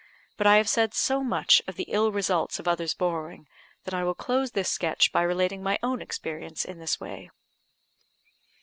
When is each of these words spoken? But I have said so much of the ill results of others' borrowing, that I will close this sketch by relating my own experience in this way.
But 0.35 0.47
I 0.47 0.57
have 0.57 0.67
said 0.67 0.95
so 0.95 1.23
much 1.23 1.61
of 1.67 1.75
the 1.75 1.83
ill 1.83 2.11
results 2.11 2.57
of 2.57 2.67
others' 2.67 2.95
borrowing, 2.95 3.47
that 3.83 3.93
I 3.93 4.03
will 4.03 4.15
close 4.15 4.49
this 4.53 4.67
sketch 4.67 5.11
by 5.11 5.21
relating 5.21 5.61
my 5.61 5.77
own 5.83 6.01
experience 6.01 6.65
in 6.65 6.79
this 6.79 6.99
way. 6.99 7.29